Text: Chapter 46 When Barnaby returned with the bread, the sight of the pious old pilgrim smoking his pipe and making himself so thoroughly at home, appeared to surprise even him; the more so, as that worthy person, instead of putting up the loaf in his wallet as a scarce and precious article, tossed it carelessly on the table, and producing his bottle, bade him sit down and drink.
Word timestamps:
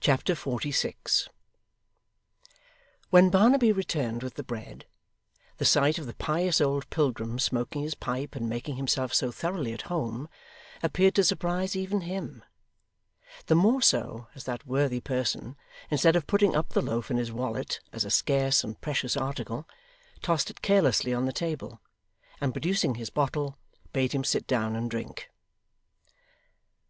Chapter 0.00 0.34
46 0.34 1.28
When 3.10 3.28
Barnaby 3.28 3.70
returned 3.70 4.22
with 4.22 4.36
the 4.36 4.42
bread, 4.42 4.86
the 5.58 5.66
sight 5.66 5.98
of 5.98 6.06
the 6.06 6.14
pious 6.14 6.58
old 6.58 6.88
pilgrim 6.88 7.38
smoking 7.38 7.82
his 7.82 7.94
pipe 7.94 8.34
and 8.34 8.48
making 8.48 8.76
himself 8.76 9.12
so 9.12 9.30
thoroughly 9.30 9.74
at 9.74 9.82
home, 9.92 10.30
appeared 10.82 11.14
to 11.16 11.22
surprise 11.22 11.76
even 11.76 12.00
him; 12.00 12.42
the 13.44 13.54
more 13.54 13.82
so, 13.82 14.26
as 14.34 14.44
that 14.44 14.64
worthy 14.66 15.00
person, 15.02 15.54
instead 15.90 16.16
of 16.16 16.26
putting 16.26 16.56
up 16.56 16.70
the 16.70 16.80
loaf 16.80 17.10
in 17.10 17.18
his 17.18 17.30
wallet 17.30 17.80
as 17.92 18.06
a 18.06 18.10
scarce 18.10 18.64
and 18.64 18.80
precious 18.80 19.18
article, 19.18 19.68
tossed 20.22 20.48
it 20.48 20.62
carelessly 20.62 21.12
on 21.12 21.26
the 21.26 21.30
table, 21.30 21.78
and 22.40 22.54
producing 22.54 22.94
his 22.94 23.10
bottle, 23.10 23.58
bade 23.92 24.12
him 24.12 24.24
sit 24.24 24.46
down 24.46 24.74
and 24.74 24.90
drink. 24.90 25.28